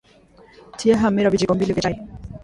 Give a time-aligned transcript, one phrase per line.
[0.77, 2.01] Tia hamira vijiko mbili vya chai